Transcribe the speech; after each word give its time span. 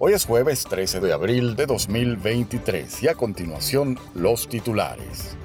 Hoy 0.00 0.12
es 0.12 0.26
jueves 0.26 0.62
13 0.62 1.00
de 1.00 1.12
abril 1.12 1.56
de 1.56 1.66
2023 1.66 3.02
y 3.02 3.08
a 3.08 3.14
continuación 3.14 3.98
los 4.14 4.48
titulares. 4.48 5.36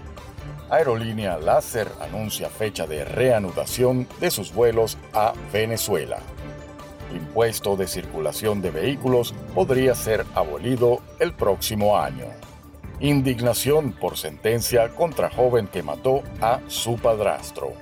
Aerolínea 0.69 1.39
Láser 1.39 1.87
anuncia 1.99 2.51
fecha 2.51 2.85
de 2.85 3.03
reanudación 3.03 4.07
de 4.19 4.29
sus 4.29 4.53
vuelos 4.53 4.99
a 5.11 5.33
Venezuela. 5.51 6.19
Impuesto 7.15 7.75
de 7.75 7.87
circulación 7.87 8.61
de 8.61 8.69
vehículos 8.69 9.33
podría 9.55 9.95
ser 9.95 10.23
abolido 10.35 11.01
el 11.17 11.33
próximo 11.33 11.97
año. 11.97 12.27
Indignación 12.99 13.91
por 13.93 14.17
sentencia 14.17 14.89
contra 14.89 15.31
joven 15.31 15.65
que 15.65 15.81
mató 15.81 16.21
a 16.41 16.59
su 16.67 16.97
padrastro. 16.97 17.73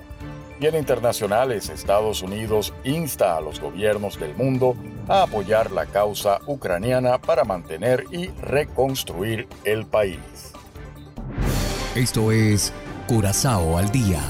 Y 0.62 0.66
en 0.66 0.76
internacionales, 0.76 1.70
Estados 1.70 2.22
Unidos 2.22 2.72
insta 2.84 3.36
a 3.36 3.40
los 3.40 3.58
gobiernos 3.58 4.20
del 4.20 4.36
mundo 4.36 4.76
a 5.08 5.22
apoyar 5.24 5.72
la 5.72 5.86
causa 5.86 6.38
ucraniana 6.46 7.18
para 7.18 7.42
mantener 7.42 8.04
y 8.12 8.28
reconstruir 8.28 9.48
el 9.64 9.86
país. 9.86 10.20
Esto 11.96 12.30
es 12.30 12.72
Curazao 13.08 13.76
al 13.76 13.90
Día 13.90 14.20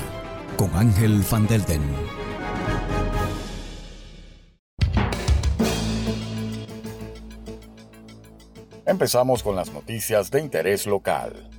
con 0.57 0.75
Ángel 0.75 1.23
Van 1.31 1.47
Delden. 1.47 1.83
Empezamos 8.87 9.43
con 9.43 9.55
las 9.55 9.71
noticias 9.71 10.31
de 10.31 10.41
interés 10.41 10.87
local. 10.87 11.51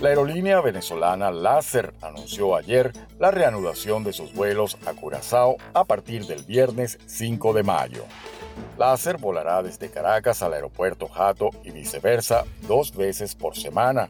La 0.00 0.08
aerolínea 0.08 0.62
venezolana 0.62 1.30
Láser 1.30 1.92
anunció 2.00 2.56
ayer 2.56 2.90
la 3.18 3.30
reanudación 3.30 4.02
de 4.02 4.14
sus 4.14 4.32
vuelos 4.32 4.78
a 4.86 4.94
Curazao 4.94 5.58
a 5.74 5.84
partir 5.84 6.24
del 6.24 6.42
viernes 6.42 6.98
5 7.04 7.52
de 7.52 7.62
mayo. 7.62 8.04
Láser 8.78 9.18
volará 9.18 9.62
desde 9.62 9.90
Caracas 9.90 10.42
al 10.42 10.54
aeropuerto 10.54 11.06
Jato 11.06 11.50
y 11.64 11.70
viceversa 11.72 12.46
dos 12.66 12.96
veces 12.96 13.34
por 13.34 13.54
semana. 13.58 14.08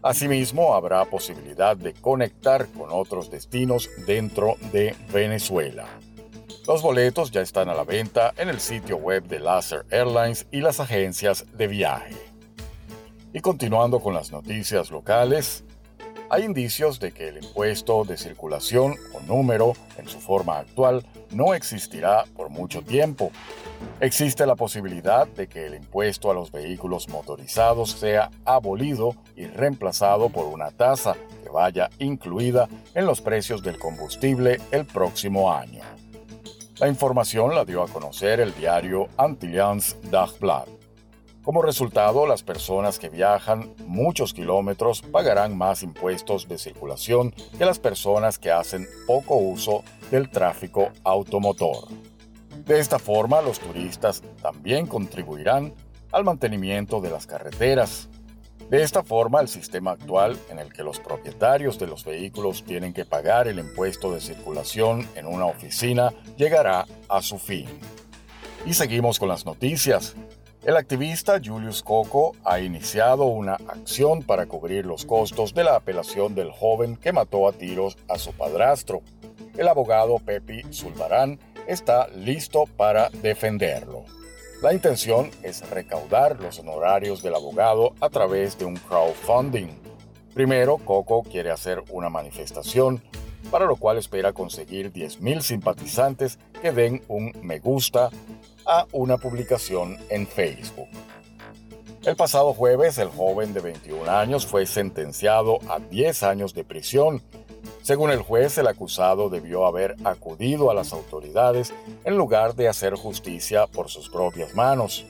Asimismo, 0.00 0.74
habrá 0.74 1.04
posibilidad 1.04 1.76
de 1.76 1.92
conectar 1.92 2.66
con 2.68 2.88
otros 2.90 3.30
destinos 3.30 3.90
dentro 4.06 4.56
de 4.72 4.96
Venezuela. 5.12 5.84
Los 6.66 6.80
boletos 6.80 7.32
ya 7.32 7.42
están 7.42 7.68
a 7.68 7.74
la 7.74 7.84
venta 7.84 8.32
en 8.38 8.48
el 8.48 8.60
sitio 8.60 8.96
web 8.96 9.24
de 9.24 9.40
Láser 9.40 9.84
Airlines 9.90 10.46
y 10.50 10.62
las 10.62 10.80
agencias 10.80 11.44
de 11.52 11.66
viaje. 11.66 12.37
Y 13.38 13.40
continuando 13.40 14.00
con 14.00 14.14
las 14.14 14.32
noticias 14.32 14.90
locales, 14.90 15.62
hay 16.28 16.42
indicios 16.42 16.98
de 16.98 17.12
que 17.12 17.28
el 17.28 17.36
impuesto 17.36 18.02
de 18.04 18.16
circulación 18.16 18.96
o 19.14 19.20
número 19.20 19.74
en 19.96 20.08
su 20.08 20.18
forma 20.18 20.58
actual 20.58 21.06
no 21.30 21.54
existirá 21.54 22.24
por 22.34 22.50
mucho 22.50 22.82
tiempo. 22.82 23.30
Existe 24.00 24.44
la 24.44 24.56
posibilidad 24.56 25.28
de 25.28 25.46
que 25.46 25.66
el 25.66 25.76
impuesto 25.76 26.32
a 26.32 26.34
los 26.34 26.50
vehículos 26.50 27.08
motorizados 27.10 27.92
sea 27.92 28.28
abolido 28.44 29.14
y 29.36 29.46
reemplazado 29.46 30.30
por 30.30 30.46
una 30.46 30.72
tasa 30.72 31.14
que 31.40 31.48
vaya 31.48 31.90
incluida 32.00 32.68
en 32.92 33.06
los 33.06 33.20
precios 33.20 33.62
del 33.62 33.78
combustible 33.78 34.60
el 34.72 34.84
próximo 34.84 35.52
año. 35.52 35.84
La 36.80 36.88
información 36.88 37.54
la 37.54 37.64
dio 37.64 37.84
a 37.84 37.88
conocer 37.88 38.40
el 38.40 38.52
diario 38.56 39.06
Antillians 39.16 39.94
Dagblad. 40.10 40.77
Como 41.48 41.62
resultado, 41.62 42.26
las 42.26 42.42
personas 42.42 42.98
que 42.98 43.08
viajan 43.08 43.72
muchos 43.86 44.34
kilómetros 44.34 45.00
pagarán 45.00 45.56
más 45.56 45.82
impuestos 45.82 46.46
de 46.46 46.58
circulación 46.58 47.30
que 47.56 47.64
las 47.64 47.78
personas 47.78 48.38
que 48.38 48.50
hacen 48.50 48.86
poco 49.06 49.36
uso 49.36 49.82
del 50.10 50.28
tráfico 50.28 50.90
automotor. 51.04 51.88
De 52.66 52.78
esta 52.78 52.98
forma, 52.98 53.40
los 53.40 53.60
turistas 53.60 54.22
también 54.42 54.86
contribuirán 54.86 55.72
al 56.12 56.24
mantenimiento 56.24 57.00
de 57.00 57.08
las 57.08 57.26
carreteras. 57.26 58.10
De 58.68 58.82
esta 58.82 59.02
forma, 59.02 59.40
el 59.40 59.48
sistema 59.48 59.92
actual 59.92 60.38
en 60.50 60.58
el 60.58 60.70
que 60.70 60.82
los 60.82 61.00
propietarios 61.00 61.78
de 61.78 61.86
los 61.86 62.04
vehículos 62.04 62.62
tienen 62.62 62.92
que 62.92 63.06
pagar 63.06 63.48
el 63.48 63.58
impuesto 63.58 64.12
de 64.12 64.20
circulación 64.20 65.08
en 65.14 65.26
una 65.26 65.46
oficina 65.46 66.12
llegará 66.36 66.84
a 67.08 67.22
su 67.22 67.38
fin. 67.38 67.64
Y 68.66 68.74
seguimos 68.74 69.18
con 69.18 69.28
las 69.30 69.46
noticias. 69.46 70.14
El 70.68 70.76
activista 70.76 71.40
Julius 71.42 71.82
Coco 71.82 72.36
ha 72.44 72.60
iniciado 72.60 73.24
una 73.24 73.54
acción 73.54 74.22
para 74.22 74.44
cubrir 74.44 74.84
los 74.84 75.06
costos 75.06 75.54
de 75.54 75.64
la 75.64 75.76
apelación 75.76 76.34
del 76.34 76.50
joven 76.50 76.96
que 76.96 77.10
mató 77.10 77.48
a 77.48 77.54
tiros 77.54 77.96
a 78.06 78.18
su 78.18 78.34
padrastro. 78.34 79.00
El 79.56 79.66
abogado 79.66 80.18
Pepi 80.18 80.62
Zulbarán 80.70 81.38
está 81.66 82.08
listo 82.08 82.66
para 82.76 83.08
defenderlo. 83.08 84.04
La 84.60 84.74
intención 84.74 85.30
es 85.42 85.66
recaudar 85.70 86.38
los 86.38 86.58
honorarios 86.58 87.22
del 87.22 87.36
abogado 87.36 87.94
a 88.02 88.10
través 88.10 88.58
de 88.58 88.66
un 88.66 88.76
crowdfunding. 88.76 89.68
Primero, 90.34 90.76
Coco 90.76 91.22
quiere 91.22 91.50
hacer 91.50 91.82
una 91.88 92.10
manifestación, 92.10 93.02
para 93.50 93.64
lo 93.64 93.76
cual 93.76 93.96
espera 93.96 94.34
conseguir 94.34 94.92
10.000 94.92 95.40
simpatizantes 95.40 96.38
que 96.60 96.72
den 96.72 97.02
un 97.08 97.32
me 97.40 97.58
gusta 97.58 98.10
a 98.68 98.86
una 98.92 99.16
publicación 99.16 99.96
en 100.10 100.26
Facebook. 100.26 100.88
El 102.04 102.14
pasado 102.14 102.52
jueves, 102.52 102.98
el 102.98 103.08
joven 103.08 103.52
de 103.54 103.60
21 103.60 104.10
años 104.10 104.46
fue 104.46 104.66
sentenciado 104.66 105.58
a 105.68 105.80
10 105.80 106.22
años 106.22 106.54
de 106.54 106.64
prisión. 106.64 107.22
Según 107.82 108.10
el 108.10 108.20
juez, 108.20 108.56
el 108.58 108.66
acusado 108.66 109.30
debió 109.30 109.66
haber 109.66 109.96
acudido 110.04 110.70
a 110.70 110.74
las 110.74 110.92
autoridades 110.92 111.72
en 112.04 112.16
lugar 112.16 112.54
de 112.54 112.68
hacer 112.68 112.94
justicia 112.94 113.66
por 113.66 113.88
sus 113.88 114.08
propias 114.10 114.54
manos. 114.54 115.06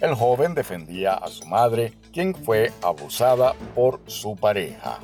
El 0.00 0.14
joven 0.14 0.54
defendía 0.54 1.14
a 1.14 1.28
su 1.28 1.46
madre, 1.46 1.92
quien 2.12 2.34
fue 2.34 2.72
abusada 2.80 3.54
por 3.74 4.00
su 4.06 4.36
pareja. 4.36 5.00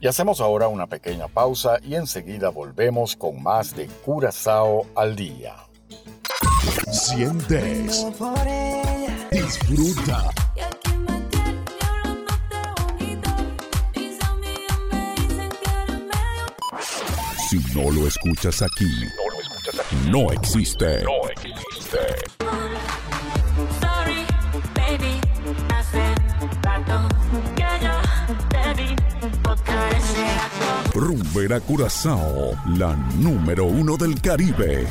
Y 0.00 0.08
hacemos 0.08 0.40
ahora 0.40 0.68
una 0.68 0.86
pequeña 0.86 1.28
pausa 1.28 1.78
y 1.82 1.94
enseguida 1.94 2.50
volvemos 2.50 3.16
con 3.16 3.42
más 3.42 3.74
de 3.74 3.86
Curazao 4.04 4.86
al 4.94 5.16
día. 5.16 5.65
Sientes. 6.92 8.04
Disfruta. 9.30 10.30
Si 17.48 17.58
no 17.74 17.90
lo 17.90 18.06
escuchas 18.06 18.62
aquí, 18.62 18.90
no 20.10 20.30
existe. 20.32 21.02
No 21.04 21.28
existe. 21.30 21.98
Rumbera 30.94 31.60
Curazao, 31.60 32.52
la 32.76 32.96
número 33.16 33.66
uno 33.66 33.96
del 33.96 34.20
Caribe. 34.20 34.86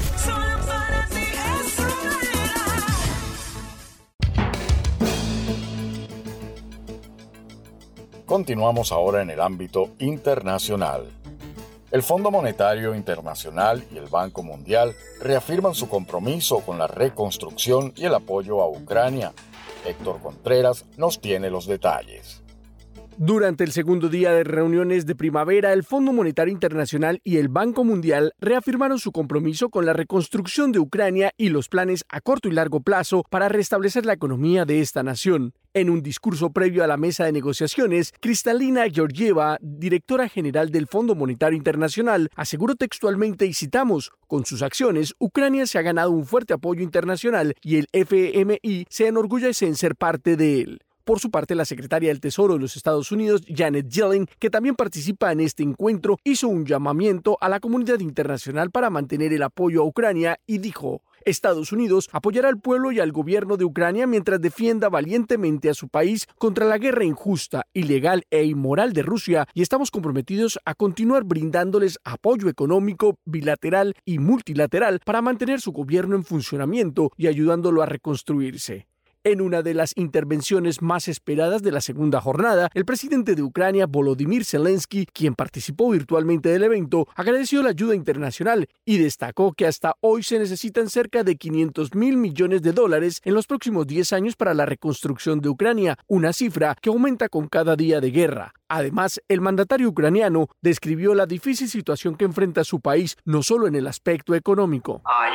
Continuamos 8.36 8.92
ahora 8.92 9.22
en 9.22 9.30
el 9.30 9.40
ámbito 9.40 9.92
internacional. 9.98 11.06
El 11.90 12.04
Fondo 12.04 12.32
Monetario 12.32 12.94
Internacional 12.94 13.86
y 13.94 13.98
el 13.98 14.08
Banco 14.08 14.44
Mundial 14.44 14.94
reafirman 15.22 15.74
su 15.74 15.88
compromiso 15.88 16.60
con 16.60 16.78
la 16.78 16.86
reconstrucción 16.86 17.94
y 17.96 18.04
el 18.04 18.14
apoyo 18.14 18.62
a 18.62 18.68
Ucrania. 18.68 19.32
Héctor 19.86 20.20
Contreras 20.20 20.84
nos 20.98 21.22
tiene 21.22 21.50
los 21.50 21.66
detalles. 21.66 22.42
Durante 23.18 23.64
el 23.64 23.72
segundo 23.72 24.10
día 24.10 24.34
de 24.34 24.44
reuniones 24.44 25.06
de 25.06 25.16
primavera, 25.16 25.72
el 25.72 25.86
Fondo 25.86 26.12
Monetario 26.12 26.52
Internacional 26.52 27.22
y 27.24 27.38
el 27.38 27.48
Banco 27.48 27.86
Mundial 27.86 28.34
reafirmaron 28.42 29.00
su 29.00 29.14
compromiso 29.14 29.70
con 29.70 29.86
la 29.86 29.94
reconstrucción 29.94 30.74
de 30.74 30.80
Ucrania 30.80 31.32
y 31.38 31.48
los 31.48 31.70
planes 31.70 32.04
a 32.10 32.20
corto 32.20 32.50
y 32.50 32.52
largo 32.52 32.82
plazo 32.82 33.24
para 33.30 33.48
restablecer 33.48 34.06
la 34.06 34.12
economía 34.12 34.66
de 34.66 34.82
esta 34.82 35.02
nación. 35.02 35.54
En 35.74 35.90
un 35.90 36.02
discurso 36.02 36.50
previo 36.52 36.84
a 36.84 36.88
la 36.88 36.98
mesa 36.98 37.24
de 37.24 37.32
negociaciones, 37.32 38.14
Cristalina 38.20 38.84
Georgieva, 38.92 39.60
directora 39.62 40.28
general 40.28 40.70
del 40.70 40.88
Fondo 40.88 41.16
Monetario 41.16 41.56
Internacional, 41.56 42.30
aseguró 42.36 42.76
textualmente 42.76 43.46
y 43.46 43.54
citamos, 43.54 44.12
con 44.28 44.46
sus 44.46 44.62
acciones, 44.62 45.16
Ucrania 45.20 45.68
se 45.68 45.78
ha 45.78 45.84
ganado 45.84 46.12
un 46.12 46.26
fuerte 46.26 46.54
apoyo 46.54 46.84
internacional 46.84 47.56
y 47.62 47.78
el 47.78 47.88
FMI 47.94 48.88
se 48.90 49.08
enorgullece 49.08 49.68
en 49.68 49.76
ser 49.76 49.96
parte 49.96 50.36
de 50.36 50.62
él. 50.62 50.85
Por 51.06 51.20
su 51.20 51.30
parte, 51.30 51.54
la 51.54 51.66
secretaria 51.66 52.10
del 52.10 52.20
Tesoro 52.20 52.56
de 52.56 52.62
los 52.62 52.76
Estados 52.76 53.12
Unidos, 53.12 53.44
Janet 53.48 53.88
Yellen, 53.90 54.28
que 54.40 54.50
también 54.50 54.74
participa 54.74 55.32
en 55.32 55.40
este 55.40 55.62
encuentro, 55.62 56.18
hizo 56.24 56.48
un 56.48 56.66
llamamiento 56.66 57.38
a 57.42 57.48
la 57.48 57.60
comunidad 57.60 58.00
internacional 58.00 58.72
para 58.72 58.90
mantener 58.90 59.32
el 59.32 59.44
apoyo 59.44 59.84
a 59.84 59.86
Ucrania 59.86 60.40
y 60.48 60.58
dijo, 60.58 61.04
Estados 61.24 61.72
Unidos 61.72 62.10
apoyará 62.12 62.50
al 62.50 62.60
pueblo 62.60 62.92
y 62.92 63.00
al 63.00 63.12
gobierno 63.12 63.56
de 63.56 63.66
Ucrania 63.66 64.08
mientras 64.08 64.42
defienda 64.42 64.90
valientemente 64.90 65.70
a 65.70 65.76
su 65.76 65.90
país 65.90 66.28
contra 66.40 66.66
la 66.66 66.80
guerra 66.80 67.06
injusta, 67.06 67.68
ilegal 67.72 68.24
e 68.32 68.44
inmoral 68.44 68.92
de 68.94 69.04
Rusia 69.04 69.48
y 69.54 69.62
estamos 69.62 69.92
comprometidos 69.92 70.58
a 70.66 70.74
continuar 70.74 71.24
brindándoles 71.24 72.00
apoyo 72.04 72.50
económico, 72.50 73.20
bilateral 73.26 73.94
y 74.06 74.18
multilateral 74.18 75.02
para 75.06 75.22
mantener 75.22 75.62
su 75.62 75.72
gobierno 75.72 76.16
en 76.16 76.24
funcionamiento 76.24 77.12
y 77.16 77.28
ayudándolo 77.28 77.84
a 77.84 77.86
reconstruirse. 77.86 78.88
En 79.28 79.42
una 79.42 79.64
de 79.64 79.74
las 79.74 79.94
intervenciones 79.96 80.84
más 80.84 81.08
esperadas 81.08 81.64
de 81.64 81.72
la 81.72 81.82
segunda 81.82 82.22
jornada, 82.22 82.70
el 82.76 82.86
presidente 82.86 83.34
de 83.34 83.42
Ucrania, 83.42 83.88
Volodymyr 83.88 84.46
Zelensky, 84.46 85.08
quien 85.08 85.34
participó 85.34 85.90
virtualmente 85.90 86.50
del 86.50 86.62
evento, 86.62 87.08
agradeció 87.16 87.64
la 87.64 87.72
ayuda 87.72 87.96
internacional 87.96 88.70
y 88.86 89.00
destacó 89.00 89.54
que 89.54 89.66
hasta 89.66 89.96
hoy 90.02 90.22
se 90.22 90.38
necesitan 90.38 90.92
cerca 90.92 91.24
de 91.24 91.38
500 91.38 91.96
mil 91.96 92.18
millones 92.18 92.62
de 92.62 92.72
dólares 92.72 93.20
en 93.26 93.34
los 93.34 93.48
próximos 93.48 93.88
10 93.88 94.14
años 94.14 94.36
para 94.36 94.54
la 94.54 94.68
reconstrucción 94.68 95.42
de 95.42 95.50
Ucrania, 95.50 95.98
una 96.06 96.32
cifra 96.32 96.76
que 96.80 96.90
aumenta 96.90 97.28
con 97.28 97.48
cada 97.48 97.76
día 97.76 98.00
de 98.02 98.12
guerra. 98.12 98.54
Además, 98.68 99.20
el 99.28 99.42
mandatario 99.42 99.90
ucraniano 99.90 100.50
describió 100.62 101.16
la 101.16 101.26
difícil 101.26 101.68
situación 101.68 102.16
que 102.16 102.26
enfrenta 102.26 102.64
su 102.64 102.80
país, 102.80 103.18
no 103.26 103.42
solo 103.42 103.66
en 103.66 103.74
el 103.74 103.88
aspecto 103.88 104.36
económico. 104.36 105.02
Uh, 105.04 105.34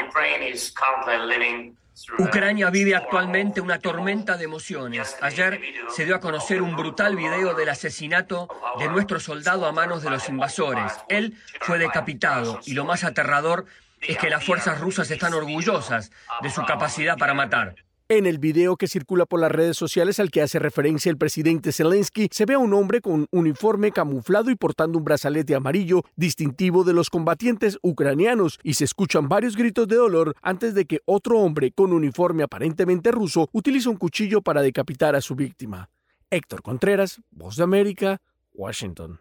Ucrania 2.19 2.70
vive 2.70 2.94
actualmente 2.94 3.61
una 3.61 3.79
tormenta 3.79 4.37
de 4.37 4.44
emociones. 4.44 5.17
Ayer 5.20 5.61
se 5.88 6.05
dio 6.05 6.17
a 6.17 6.20
conocer 6.20 6.62
un 6.62 6.76
brutal 6.76 7.17
video 7.17 7.55
del 7.55 7.69
asesinato 7.69 8.49
de 8.79 8.88
nuestro 8.88 9.20
soldado 9.20 9.67
a 9.67 9.73
manos 9.73 10.02
de 10.02 10.11
los 10.11 10.29
invasores. 10.29 10.93
Él 11.08 11.37
fue 11.61 11.79
decapitado 11.79 12.61
y 12.64 12.75
lo 12.75 12.85
más 12.85 13.05
aterrador 13.05 13.67
es 14.00 14.17
que 14.19 14.31
las 14.31 14.44
fuerzas 14.44 14.81
rusas 14.81 15.11
están 15.11 15.35
orgullosas 15.35 16.11
de 16.43 16.50
su 16.50 16.64
capacidad 16.64 17.19
para 17.19 17.35
matar. 17.35 17.75
En 18.12 18.27
el 18.27 18.41
video 18.41 18.75
que 18.75 18.89
circula 18.89 19.25
por 19.25 19.39
las 19.39 19.53
redes 19.53 19.77
sociales 19.77 20.19
al 20.19 20.33
que 20.33 20.43
hace 20.43 20.59
referencia 20.59 21.11
el 21.11 21.17
presidente 21.17 21.71
Zelensky, 21.71 22.27
se 22.33 22.45
ve 22.45 22.55
a 22.55 22.59
un 22.59 22.75
hombre 22.75 23.01
con 23.01 23.29
uniforme 23.31 23.93
camuflado 23.93 24.51
y 24.51 24.57
portando 24.57 24.99
un 24.99 25.05
brazalete 25.05 25.55
amarillo 25.55 26.03
distintivo 26.17 26.83
de 26.83 26.93
los 26.93 27.09
combatientes 27.09 27.79
ucranianos 27.83 28.59
y 28.65 28.75
se 28.75 28.83
escuchan 28.83 29.29
varios 29.29 29.57
gritos 29.57 29.87
de 29.87 29.95
dolor 29.95 30.35
antes 30.43 30.75
de 30.75 30.87
que 30.87 30.99
otro 31.05 31.39
hombre 31.39 31.71
con 31.71 31.93
uniforme 31.93 32.43
aparentemente 32.43 33.12
ruso 33.12 33.49
utilice 33.53 33.89
un 33.89 33.97
cuchillo 33.97 34.43
para 34.43 34.61
decapitar 34.61 35.15
a 35.15 35.21
su 35.21 35.37
víctima. 35.37 35.89
Héctor 36.31 36.62
Contreras, 36.62 37.21
Voz 37.31 37.55
de 37.55 37.62
América, 37.62 38.21
Washington. 38.53 39.21